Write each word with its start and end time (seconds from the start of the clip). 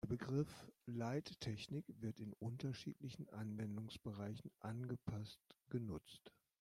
Der 0.03 0.07
Begriff 0.07 0.51
Leittechnik 0.87 1.85
wird 1.99 2.19
in 2.19 2.33
unterschiedlichen 2.33 3.29
Anwendungsbereichen 3.29 4.49
angepasst 4.59 5.39
genutzt. 5.69 6.33